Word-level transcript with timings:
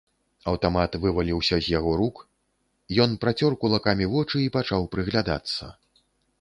Аўтамат 0.51 0.91
вываліўся 1.03 1.59
з 1.65 1.73
яго 1.73 1.91
рук, 2.01 2.17
ён 3.07 3.11
працёр 3.27 3.51
кулакамі 3.67 4.11
вочы 4.17 4.37
і 4.47 4.51
пачаў 4.59 4.91
прыглядацца. 4.97 5.73